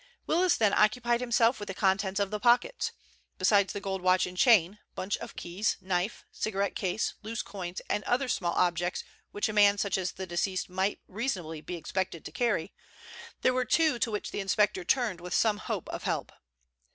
Willis 0.25 0.57
then 0.57 0.73
occupied 0.73 1.21
himself 1.21 1.59
the 1.59 1.75
contents 1.75 2.19
of 2.19 2.31
the 2.31 2.39
pockets. 2.39 2.91
Besides 3.37 3.71
the 3.71 3.79
gold 3.79 4.01
watch 4.01 4.25
and 4.25 4.35
chain, 4.35 4.79
bunch 4.95 5.15
of 5.17 5.35
keys, 5.35 5.77
knife, 5.79 6.25
cigarette 6.31 6.75
case, 6.75 7.13
loose 7.21 7.43
coins 7.43 7.81
and 7.87 8.03
other 8.05 8.27
small 8.27 8.53
objects 8.53 9.03
which 9.31 9.47
a 9.47 9.53
man 9.53 9.77
such 9.77 9.99
as 9.99 10.13
the 10.13 10.25
deceased 10.25 10.71
might 10.71 10.99
reasonably 11.07 11.61
be 11.61 11.75
expected 11.75 12.25
to 12.25 12.31
carry, 12.31 12.73
there 13.43 13.53
were 13.53 13.63
two 13.63 13.99
to 13.99 14.09
which 14.09 14.31
the 14.31 14.39
inspector 14.39 14.83
turned 14.83 15.21
with 15.21 15.35
some 15.35 15.57
hope 15.59 15.87
of 15.89 16.01
help. 16.01 16.31